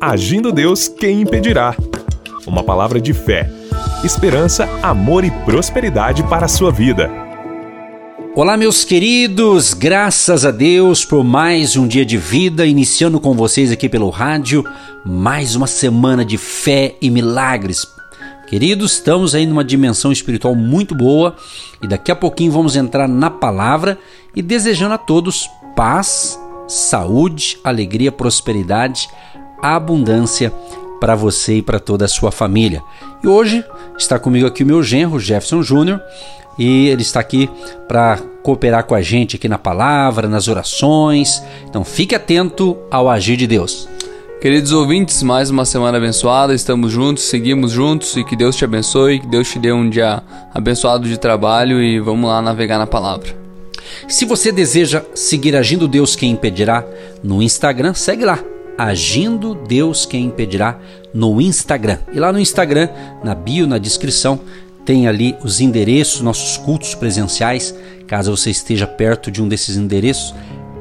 [0.00, 1.76] Agindo Deus, quem impedirá?
[2.46, 3.50] Uma palavra de fé,
[4.02, 7.10] esperança, amor e prosperidade para a sua vida.
[8.34, 13.70] Olá, meus queridos, graças a Deus por mais um dia de vida, iniciando com vocês
[13.70, 14.64] aqui pelo rádio,
[15.04, 17.86] mais uma semana de fé e milagres.
[18.46, 21.36] Queridos, estamos aí numa dimensão espiritual muito boa
[21.82, 23.98] e daqui a pouquinho vamos entrar na palavra
[24.34, 25.46] e desejando a todos
[25.76, 29.06] paz, saúde, alegria, prosperidade,
[29.62, 30.52] abundância
[31.00, 32.82] para você e para toda a sua família.
[33.22, 33.64] E hoje
[33.98, 36.00] está comigo aqui o meu genro, Jefferson Júnior,
[36.58, 37.48] e ele está aqui
[37.88, 41.42] para cooperar com a gente aqui na palavra, nas orações.
[41.68, 43.88] Então fique atento ao agir de Deus.
[44.40, 49.20] Queridos ouvintes, mais uma semana abençoada, estamos juntos, seguimos juntos e que Deus te abençoe,
[49.20, 50.22] que Deus te dê um dia
[50.54, 53.36] abençoado de trabalho e vamos lá navegar na palavra.
[54.08, 56.84] Se você deseja seguir Agindo Deus Quem Impedirá
[57.22, 58.38] no Instagram, segue lá,
[58.80, 60.78] Agindo Deus Quem Impedirá
[61.12, 61.98] no Instagram.
[62.14, 62.88] E lá no Instagram,
[63.22, 64.40] na bio, na descrição,
[64.86, 67.74] tem ali os endereços, nossos cultos presenciais.
[68.06, 70.34] Caso você esteja perto de um desses endereços,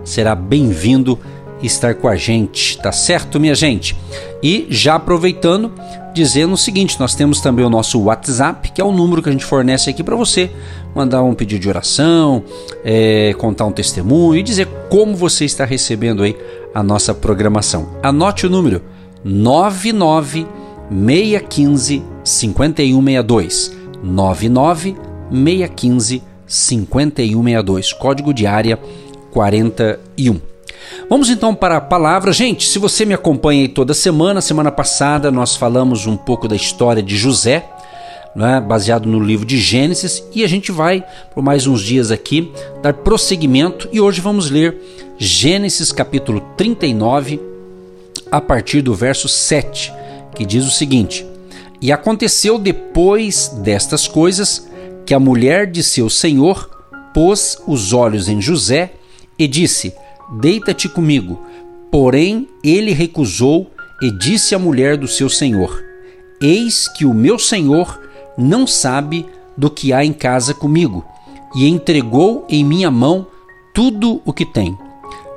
[0.06, 1.20] será bem-vindo
[1.62, 3.98] estar com a gente, tá certo, minha gente?
[4.42, 5.74] E já aproveitando,
[6.14, 9.32] dizendo o seguinte: nós temos também o nosso WhatsApp, que é o número que a
[9.34, 10.50] gente fornece aqui para você
[10.96, 12.44] mandar um pedido de oração,
[12.84, 16.36] é, contar um testemunho e dizer como você está recebendo aí
[16.74, 17.98] a nossa programação.
[18.04, 18.82] Anote o número
[19.24, 20.48] 99
[20.90, 24.96] 615 5162 99
[25.32, 28.80] 615 5162 código de área
[29.32, 30.50] 41
[31.10, 32.32] Vamos então para a palavra.
[32.32, 36.56] Gente, se você me acompanha aí toda semana, semana passada nós falamos um pouco da
[36.56, 37.70] história de José,
[38.36, 42.52] né, baseado no livro de Gênesis, e a gente vai, por mais uns dias aqui,
[42.82, 43.90] dar prosseguimento.
[43.92, 44.78] E hoje vamos ler
[45.18, 47.40] Gênesis capítulo 39,
[48.32, 49.92] a partir do verso 7,
[50.36, 51.26] que diz o seguinte:
[51.82, 54.70] E aconteceu depois destas coisas
[55.06, 56.70] que a mulher de seu senhor
[57.14, 58.94] pôs os olhos em José
[59.38, 59.94] e disse:
[60.40, 61.44] Deita-te comigo.
[61.92, 65.84] Porém, ele recusou e disse à mulher do seu senhor:
[66.40, 68.00] Eis que o meu senhor
[68.38, 69.26] não sabe
[69.58, 71.06] do que há em casa comigo,
[71.56, 73.28] e entregou em minha mão
[73.74, 74.78] tudo o que tem.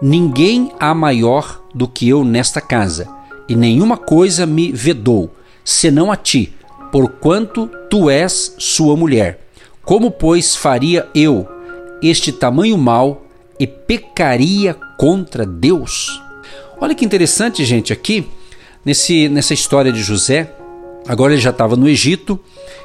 [0.01, 3.09] Ninguém há maior do que eu nesta casa,
[3.49, 5.31] e nenhuma coisa me vedou,
[5.65, 6.53] senão a ti,
[6.91, 9.47] porquanto tu és sua mulher.
[9.85, 11.49] Como, pois, faria eu
[12.03, 13.23] este tamanho mal
[13.59, 16.21] e pecaria contra Deus?
[16.81, 18.27] Olha que interessante, gente, aqui
[18.85, 20.53] nesse, nessa história de José.
[21.09, 22.39] Agora ele já estava no Egito,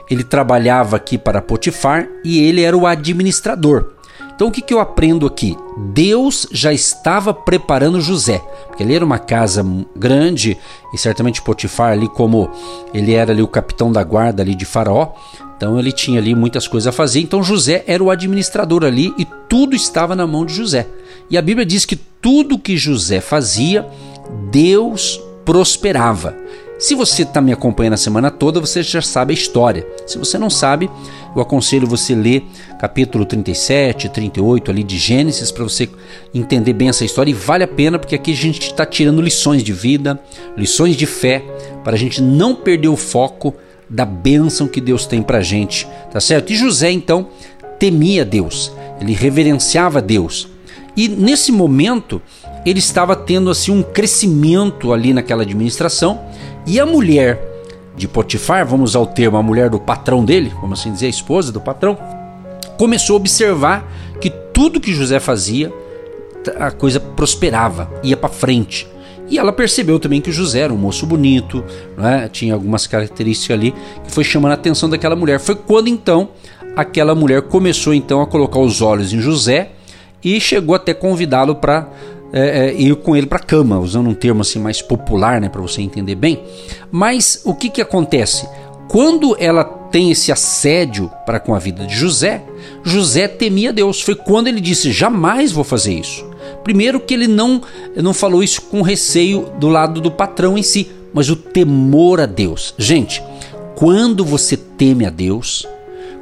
[0.09, 3.94] ele trabalhava aqui para Potifar e ele era o administrador.
[4.35, 5.57] Então o que, que eu aprendo aqui?
[5.78, 10.55] Deus já estava preparando José, porque ele era uma casa grande
[10.94, 12.50] e certamente Potifar ali como
[12.94, 15.13] ele era ali o capitão da guarda ali de Faraó,
[15.55, 17.19] então ele tinha ali muitas coisas a fazer.
[17.19, 20.88] Então José era o administrador ali e tudo estava na mão de José.
[21.29, 23.88] E a Bíblia diz que tudo que José fazia,
[24.51, 26.35] Deus prosperava.
[26.79, 29.85] Se você está me acompanhando a semana toda, você já sabe a história.
[30.05, 30.88] Se você não sabe,
[31.35, 32.45] eu aconselho você ler
[32.79, 35.89] capítulo 37, 38 ali de Gênesis para você
[36.33, 39.63] entender bem essa história e vale a pena porque aqui a gente está tirando lições
[39.63, 40.21] de vida,
[40.55, 41.43] lições de fé
[41.83, 43.55] para a gente não perder o foco
[43.89, 46.53] da bênção que Deus tem para gente, tá certo?
[46.53, 47.29] E José então
[47.79, 48.71] temia Deus,
[49.01, 50.47] ele reverenciava Deus.
[50.95, 52.21] E nesse momento
[52.66, 56.19] ele estava tendo assim um crescimento ali naquela administração
[56.67, 57.41] e a mulher
[57.95, 61.09] de Potifar, vamos usar o termo, a mulher do patrão dele, vamos assim dizer, a
[61.09, 61.97] esposa do patrão,
[62.78, 63.89] começou a observar
[64.22, 65.73] que tudo que José fazia,
[66.59, 68.88] a coisa prosperava, ia para frente.
[69.29, 71.63] E ela percebeu também que José era um moço bonito,
[71.97, 72.29] né?
[72.31, 73.73] tinha algumas características ali
[74.03, 75.39] que foi chamando a atenção daquela mulher.
[75.39, 76.29] Foi quando então
[76.75, 79.72] aquela mulher começou então a colocar os olhos em José
[80.23, 81.89] e chegou até convidá-lo para
[82.31, 85.49] é, é, ir com ele para a cama, usando um termo assim mais popular, né,
[85.49, 86.43] para você entender bem.
[86.91, 88.47] Mas o que que acontece?
[88.87, 92.43] Quando ela tem esse assédio para com a vida de José,
[92.84, 94.02] José temia Deus.
[94.02, 96.25] Foi quando ele disse: jamais vou fazer isso.
[96.63, 97.61] Primeiro que ele não,
[97.96, 102.25] não falou isso com receio do lado do patrão em si, mas o temor a
[102.25, 102.73] Deus.
[102.78, 103.23] Gente,
[103.75, 105.66] quando você teme a Deus,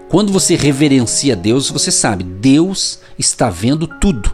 [0.10, 4.34] quando você reverencia a Deus, você sabe, Deus está vendo tudo.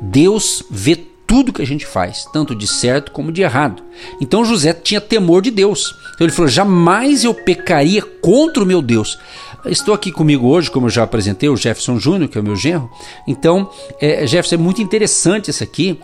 [0.00, 3.82] Deus vê tudo que a gente faz, tanto de certo como de errado.
[4.20, 5.94] Então José tinha temor de Deus.
[6.14, 9.18] Então ele falou: jamais eu pecaria contra o meu Deus.
[9.66, 12.54] Estou aqui comigo hoje, como eu já apresentei, o Jefferson Júnior, que é o meu
[12.54, 12.90] genro.
[13.26, 15.98] Então, é, Jefferson, é muito interessante isso aqui,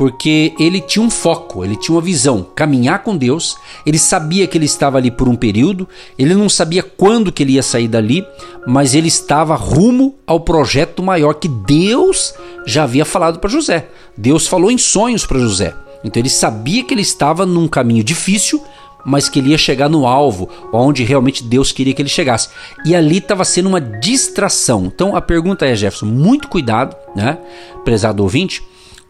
[0.00, 3.58] porque ele tinha um foco, ele tinha uma visão, caminhar com Deus.
[3.84, 5.86] Ele sabia que ele estava ali por um período,
[6.18, 8.26] ele não sabia quando que ele ia sair dali,
[8.66, 12.32] mas ele estava rumo ao projeto maior que Deus
[12.66, 13.88] já havia falado para José.
[14.16, 15.74] Deus falou em sonhos para José.
[16.02, 18.64] Então ele sabia que ele estava num caminho difícil,
[19.04, 22.48] mas que ele ia chegar no alvo, onde realmente Deus queria que ele chegasse.
[22.86, 24.86] E ali estava sendo uma distração.
[24.86, 27.36] Então a pergunta é, Jefferson, muito cuidado, né,
[27.84, 28.62] prezado ouvinte,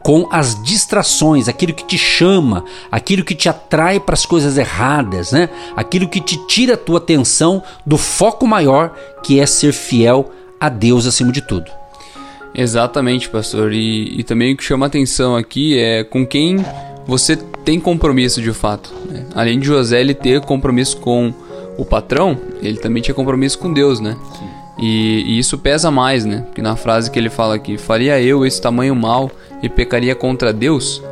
[0.02, 5.32] com as distrações, aquilo que te chama, aquilo que te atrai para as coisas erradas,
[5.32, 5.49] né?
[5.76, 10.69] Aquilo que te tira a tua atenção do foco maior, que é ser fiel a
[10.69, 11.70] Deus acima de tudo.
[12.55, 13.73] Exatamente, pastor.
[13.73, 16.64] E, e também o que chama atenção aqui é com quem
[17.06, 18.93] você tem compromisso de fato.
[19.08, 19.26] Né?
[19.35, 21.32] Além de José ele ter compromisso com
[21.76, 24.17] o patrão, ele também tinha compromisso com Deus, né?
[24.79, 26.43] E, e, isso pesa mais, né?
[26.47, 29.31] Porque na frase que ele fala aqui, faria eu esse tamanho mal
[29.62, 31.02] e pecaria contra Deus?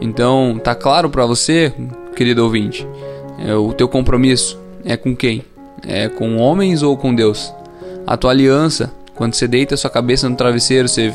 [0.00, 1.72] Então, tá claro para você,
[2.14, 2.86] querido ouvinte,
[3.38, 5.44] é, o teu compromisso é com quem?
[5.86, 7.52] É com homens ou com Deus?
[8.06, 11.14] A tua aliança, quando você deita sua cabeça no travesseiro, você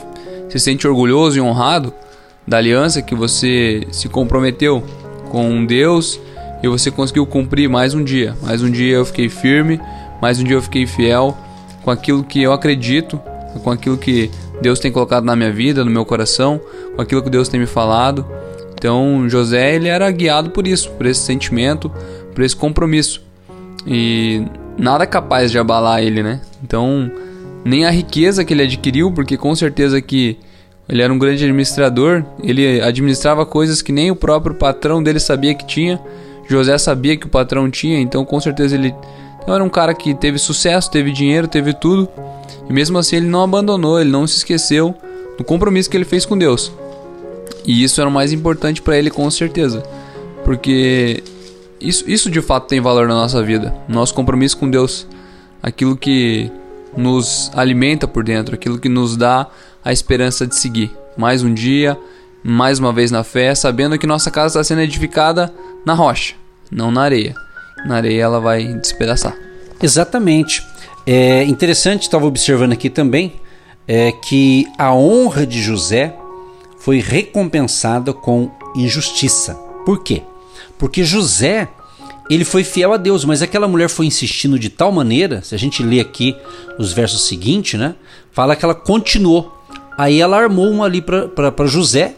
[0.49, 1.93] se sente orgulhoso e honrado
[2.47, 4.83] da aliança que você se comprometeu
[5.29, 6.19] com Deus
[6.63, 8.35] e você conseguiu cumprir mais um dia.
[8.41, 9.79] Mais um dia eu fiquei firme,
[10.21, 11.37] mais um dia eu fiquei fiel
[11.83, 13.21] com aquilo que eu acredito,
[13.63, 16.59] com aquilo que Deus tem colocado na minha vida, no meu coração,
[16.95, 18.25] com aquilo que Deus tem me falado.
[18.73, 21.91] Então, José, ele era guiado por isso, por esse sentimento,
[22.33, 23.21] por esse compromisso.
[23.85, 24.45] E
[24.77, 26.41] nada capaz de abalar ele, né?
[26.63, 27.11] Então,
[27.63, 30.37] nem a riqueza que ele adquiriu, porque com certeza que
[30.87, 35.53] ele era um grande administrador, ele administrava coisas que nem o próprio patrão dele sabia
[35.53, 35.99] que tinha.
[36.47, 38.93] José sabia que o patrão tinha, então com certeza ele
[39.49, 42.07] então era um cara que teve sucesso, teve dinheiro, teve tudo.
[42.69, 44.95] E mesmo assim ele não abandonou, ele não se esqueceu
[45.37, 46.71] do compromisso que ele fez com Deus.
[47.65, 49.83] E isso era o mais importante para ele com certeza.
[50.45, 51.23] Porque
[51.79, 53.75] isso, isso de fato tem valor na nossa vida.
[53.87, 55.07] Nosso compromisso com Deus.
[55.61, 56.51] Aquilo que
[56.95, 59.47] nos alimenta por dentro, aquilo que nos dá
[59.83, 60.91] a esperança de seguir.
[61.17, 61.97] Mais um dia,
[62.43, 65.53] mais uma vez na fé, sabendo que nossa casa está sendo edificada
[65.85, 66.35] na rocha,
[66.71, 67.35] não na areia
[67.85, 69.35] na areia ela vai despedaçar.
[69.81, 70.65] Exatamente.
[71.11, 73.33] É interessante, estava observando aqui também,
[73.87, 76.15] é que a honra de José
[76.77, 79.55] foi recompensada com injustiça.
[79.83, 80.21] Por quê?
[80.77, 81.67] Porque José
[82.29, 85.57] ele foi fiel a Deus, mas aquela mulher foi insistindo de tal maneira, se a
[85.57, 86.35] gente lê aqui
[86.77, 87.95] os versos seguintes, né?
[88.31, 89.51] Fala que ela continuou.
[89.97, 92.13] Aí ela armou um ali para José,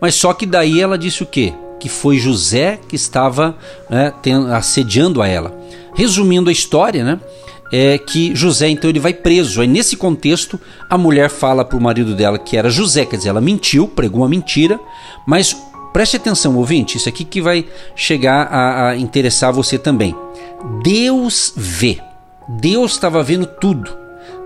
[0.00, 1.52] mas só que daí ela disse o quê?
[1.78, 3.56] que foi José que estava
[3.88, 4.12] né,
[4.54, 5.58] assediando a ela.
[5.94, 7.18] Resumindo a história, né,
[7.72, 9.60] é que José então ele vai preso.
[9.60, 13.28] Aí nesse contexto a mulher fala para o marido dela que era José, quer dizer,
[13.28, 14.78] ela mentiu, pregou uma mentira,
[15.26, 15.56] mas
[15.92, 20.14] preste atenção, ouvinte, isso aqui que vai chegar a, a interessar você também.
[20.82, 21.98] Deus vê,
[22.48, 23.98] Deus estava vendo tudo.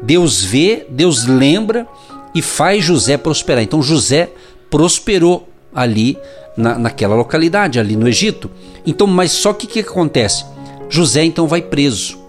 [0.02, 1.86] Deus vê, Deus lembra
[2.34, 3.62] e faz José prosperar.
[3.62, 4.30] Então José
[4.70, 6.18] prosperou ali
[6.56, 8.50] na, naquela localidade, ali no Egito.
[8.86, 10.44] Então, mas só que o que acontece?
[10.88, 12.23] José então vai preso.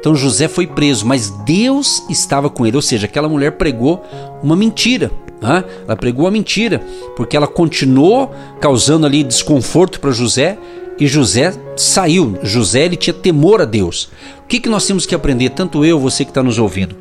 [0.00, 4.04] Então José foi preso, mas Deus estava com ele, ou seja, aquela mulher pregou
[4.42, 5.10] uma mentira.
[5.40, 5.64] Né?
[5.86, 6.80] Ela pregou a mentira,
[7.16, 10.58] porque ela continuou causando ali desconforto para José
[10.98, 12.36] e José saiu.
[12.42, 14.08] José ele tinha temor a Deus.
[14.44, 16.96] O que, que nós temos que aprender, tanto eu, você que está nos ouvindo?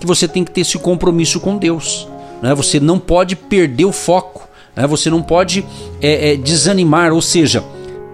[0.00, 2.08] Que você tem que ter esse compromisso com Deus.
[2.42, 2.54] Né?
[2.54, 4.48] Você não pode perder o foco.
[4.74, 4.86] Né?
[4.86, 5.64] Você não pode
[6.00, 7.62] é, é, desanimar, ou seja,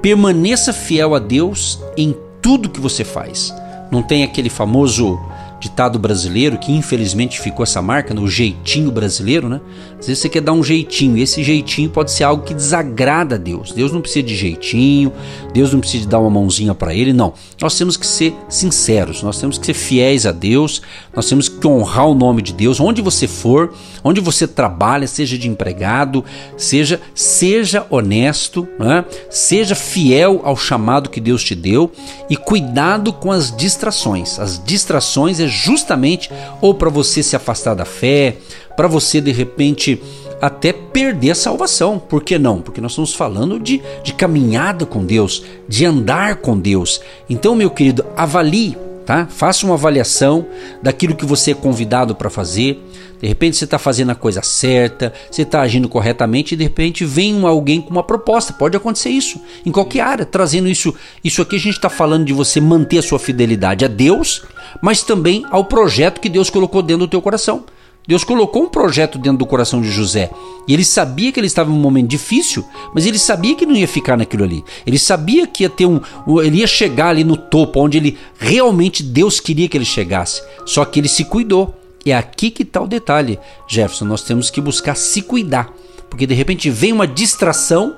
[0.00, 3.54] permaneça fiel a Deus em tudo que você faz.
[3.92, 5.20] Não tem aquele famoso
[5.62, 9.60] ditado brasileiro que infelizmente ficou essa marca, no jeitinho brasileiro, né?
[9.98, 13.36] Às vezes você quer dar um jeitinho, e esse jeitinho pode ser algo que desagrada
[13.36, 13.70] a Deus.
[13.70, 15.12] Deus não precisa de jeitinho,
[15.54, 17.34] Deus não precisa de dar uma mãozinha para ele, não.
[17.60, 20.82] Nós temos que ser sinceros, nós temos que ser fiéis a Deus,
[21.14, 25.38] nós temos que honrar o nome de Deus, onde você for, onde você trabalha, seja
[25.38, 26.24] de empregado,
[26.56, 29.04] seja seja honesto, né?
[29.30, 31.92] seja fiel ao chamado que Deus te deu
[32.28, 34.40] e cuidado com as distrações.
[34.40, 36.30] As distrações é justamente
[36.60, 38.36] ou para você se afastar da fé,
[38.76, 40.00] para você de repente
[40.40, 42.00] até perder a salvação.
[42.00, 42.60] Por que não?
[42.60, 47.00] Porque nós estamos falando de, de caminhada com Deus, de andar com Deus.
[47.30, 49.28] Então, meu querido, avalie, tá?
[49.30, 50.44] Faça uma avaliação
[50.82, 52.82] daquilo que você é convidado para fazer.
[53.22, 57.04] De repente você está fazendo a coisa certa, você está agindo corretamente e de repente
[57.04, 58.52] vem alguém com uma proposta.
[58.52, 60.92] Pode acontecer isso em qualquer área, trazendo isso.
[61.22, 64.42] Isso aqui a gente está falando de você manter a sua fidelidade a Deus,
[64.80, 67.64] mas também ao projeto que Deus colocou dentro do teu coração.
[68.08, 70.28] Deus colocou um projeto dentro do coração de José.
[70.66, 73.76] E ele sabia que ele estava em um momento difícil, mas ele sabia que não
[73.76, 74.64] ia ficar naquilo ali.
[74.84, 76.00] Ele sabia que ia ter um.
[76.42, 80.42] Ele ia chegar ali no topo, onde ele realmente Deus queria que ele chegasse.
[80.66, 81.72] Só que ele se cuidou.
[82.04, 84.04] É aqui que está o detalhe, Jefferson.
[84.04, 85.72] Nós temos que buscar se cuidar.
[86.10, 87.96] Porque de repente vem uma distração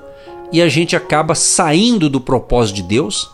[0.51, 3.29] e a gente acaba saindo do propósito de Deus.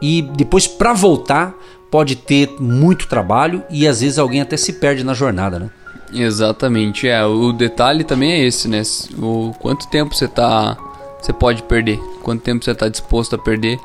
[0.00, 1.54] E depois, para voltar,
[1.90, 5.70] pode ter muito trabalho e às vezes alguém até se perde na jornada, né?
[6.12, 7.24] Exatamente, é.
[7.24, 8.82] O detalhe também é esse, né?
[9.18, 10.76] O quanto tempo você tá.
[11.20, 11.98] Você pode perder.
[12.22, 13.78] Quanto tempo você está disposto a perder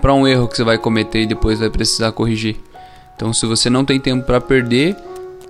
[0.00, 2.56] para um erro que você vai cometer e depois vai precisar corrigir.
[3.14, 4.96] Então, se você não tem tempo para perder,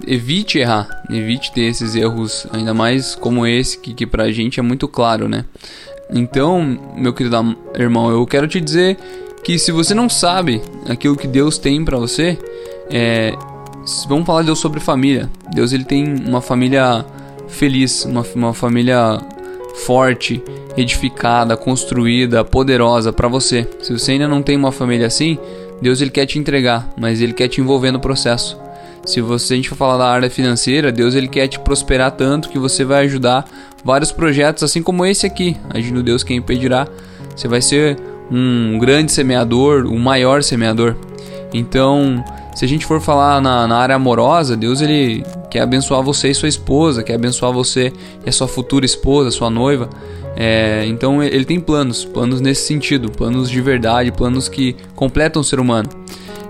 [0.06, 4.62] evite errar, evite ter esses erros, ainda mais como esse que, que pra gente é
[4.62, 5.44] muito claro, né?
[6.10, 8.96] Então, meu querido irmão, eu quero te dizer
[9.42, 12.38] que se você não sabe aquilo que Deus tem para você,
[12.90, 13.32] é,
[14.08, 15.30] vamos falar de Deus sobre família.
[15.52, 17.04] Deus ele tem uma família
[17.48, 19.20] feliz, uma, uma família
[19.84, 20.42] forte,
[20.76, 23.68] edificada, construída, poderosa para você.
[23.82, 25.38] Se você ainda não tem uma família assim,
[25.80, 28.58] Deus ele quer te entregar, mas ele quer te envolver no processo.
[29.06, 32.48] Se você a gente for falar da área financeira, Deus ele quer te prosperar tanto
[32.48, 33.48] que você vai ajudar
[33.84, 35.56] vários projetos, assim como esse aqui.
[35.70, 36.88] Agindo Deus quem impedirá,
[37.34, 37.96] você vai ser
[38.28, 40.96] um grande semeador, o maior semeador.
[41.54, 42.22] Então,
[42.56, 46.34] se a gente for falar na, na, área amorosa, Deus ele quer abençoar você e
[46.34, 47.92] sua esposa, quer abençoar você
[48.24, 49.90] e a sua futura esposa, sua noiva.
[50.34, 55.44] É, então ele tem planos, planos nesse sentido, planos de verdade, planos que completam o
[55.44, 55.90] ser humano.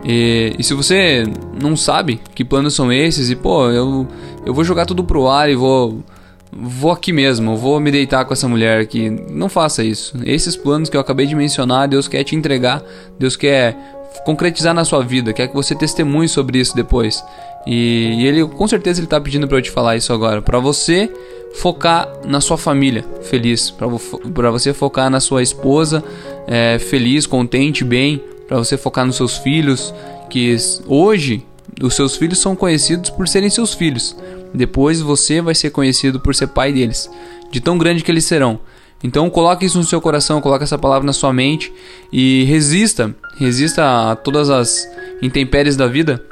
[0.05, 1.25] E, e, se você
[1.61, 4.07] não sabe que planos são esses, e pô, eu,
[4.47, 6.05] eu vou jogar tudo pro ar e vou
[6.53, 9.11] vou aqui mesmo, vou me deitar com essa mulher aqui.
[9.11, 10.17] Não faça isso.
[10.25, 12.83] Esses planos que eu acabei de mencionar, Deus quer te entregar,
[13.19, 13.77] Deus quer
[14.25, 17.23] concretizar na sua vida, quer que você testemunhe sobre isso depois.
[17.67, 20.59] E, e ele, com certeza, ele está pedindo para eu te falar isso agora, para
[20.59, 21.11] você
[21.55, 26.05] focar na sua família feliz, para você focar na sua esposa
[26.47, 29.93] é, feliz, contente, bem, para você focar nos seus filhos,
[30.31, 31.45] que hoje
[31.83, 34.17] os seus filhos são conhecidos por serem seus filhos.
[34.57, 37.11] Depois você vai ser conhecido por ser pai deles,
[37.51, 38.59] de tão grande que eles serão.
[39.05, 41.73] Então coloque isso no seu coração, coloque essa palavra na sua mente
[42.11, 44.89] e resista, resista a todas as
[45.23, 46.25] intempéries da vida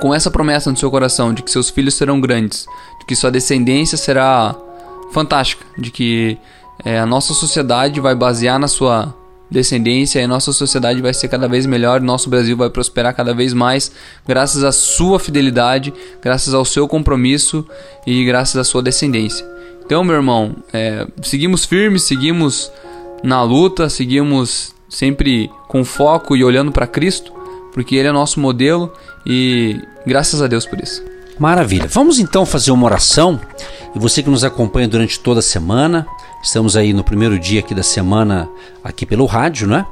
[0.00, 2.66] com essa promessa no seu coração de que seus filhos serão grandes,
[2.98, 4.54] de que sua descendência será
[5.12, 6.38] fantástica, de que
[6.84, 9.14] é, a nossa sociedade vai basear na sua
[9.50, 13.52] descendência e nossa sociedade vai ser cada vez melhor, nosso Brasil vai prosperar cada vez
[13.52, 13.92] mais,
[14.26, 17.66] graças à sua fidelidade, graças ao seu compromisso
[18.06, 19.46] e graças à sua descendência.
[19.84, 22.72] Então, meu irmão, é, seguimos firmes, seguimos
[23.22, 27.32] na luta, seguimos sempre com foco e olhando para Cristo,
[27.72, 28.92] porque Ele é nosso modelo
[29.24, 31.02] e graças a Deus por isso.
[31.38, 31.86] Maravilha.
[31.86, 33.38] Vamos então fazer uma oração.
[33.94, 36.06] E você que nos acompanha durante toda a semana,
[36.46, 38.48] estamos aí no primeiro dia aqui da semana
[38.82, 39.84] aqui pelo rádio, né?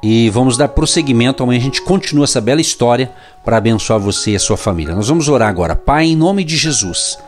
[0.00, 1.42] E vamos dar prosseguimento.
[1.42, 3.10] Amanhã a gente continua essa bela história
[3.44, 4.94] para abençoar você e a sua família.
[4.94, 5.74] Nós vamos orar agora.
[5.74, 7.18] Pai, em nome de Jesus.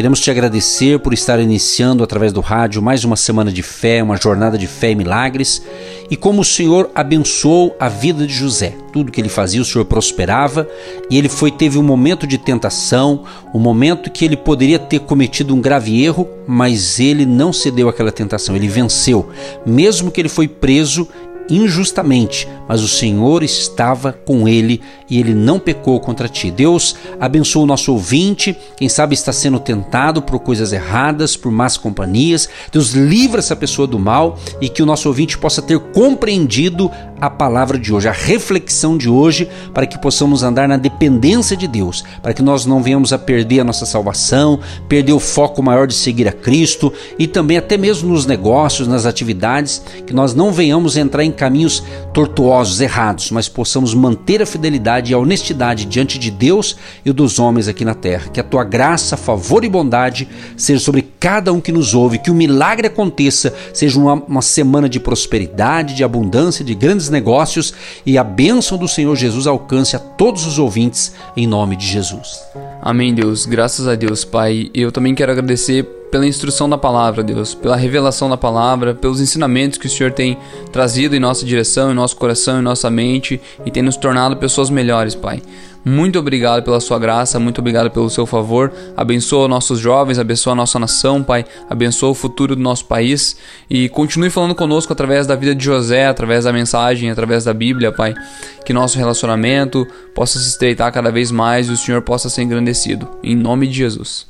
[0.00, 4.16] Queremos te agradecer por estar iniciando através do rádio mais uma semana de fé, uma
[4.16, 5.62] jornada de fé e milagres,
[6.10, 8.74] e como o Senhor abençoou a vida de José.
[8.94, 10.66] Tudo que ele fazia, o Senhor prosperava,
[11.10, 15.54] e ele foi teve um momento de tentação, um momento que ele poderia ter cometido
[15.54, 19.28] um grave erro, mas ele não cedeu àquela tentação, ele venceu.
[19.66, 21.06] Mesmo que ele foi preso,
[21.50, 26.50] injustamente, mas o Senhor estava com ele e ele não pecou contra ti.
[26.50, 31.76] Deus abençoa o nosso ouvinte, quem sabe está sendo tentado por coisas erradas, por más
[31.76, 32.48] companhias.
[32.72, 36.90] Deus livra essa pessoa do mal e que o nosso ouvinte possa ter compreendido
[37.20, 41.68] a palavra de hoje, a reflexão de hoje, para que possamos andar na dependência de
[41.68, 45.86] Deus, para que nós não venhamos a perder a nossa salvação, perder o foco maior
[45.86, 50.52] de seguir a Cristo e também até mesmo nos negócios, nas atividades, que nós não
[50.52, 51.82] venhamos entrar em caminhos
[52.12, 57.38] tortuosos, errados, mas possamos manter a fidelidade e a honestidade diante de Deus e dos
[57.38, 58.28] homens aqui na terra.
[58.28, 62.30] Que a tua graça, favor e bondade seja sobre cada um que nos ouve, que
[62.30, 67.72] o milagre aconteça, seja uma, uma semana de prosperidade, de abundância, de grandes negócios
[68.04, 72.38] e a bênção do Senhor Jesus alcance a todos os ouvintes em nome de Jesus.
[72.82, 73.46] Amém, Deus.
[73.46, 74.68] Graças a Deus, Pai.
[74.74, 79.78] Eu também quero agradecer pela instrução da palavra, Deus, pela revelação da palavra, pelos ensinamentos
[79.78, 80.36] que o Senhor tem
[80.72, 84.70] trazido em nossa direção, em nosso coração, em nossa mente e tem nos tornado pessoas
[84.70, 85.42] melhores, Pai.
[85.82, 88.70] Muito obrigado pela sua graça, muito obrigado pelo seu favor.
[88.94, 91.44] Abençoa nossos jovens, abençoa a nossa nação, Pai.
[91.70, 93.36] Abençoa o futuro do nosso país
[93.68, 97.90] e continue falando conosco através da vida de José, através da mensagem, através da Bíblia,
[97.92, 98.14] Pai.
[98.64, 103.08] Que nosso relacionamento possa se estreitar cada vez mais e o Senhor possa ser engrandecido.
[103.22, 104.29] Em nome de Jesus.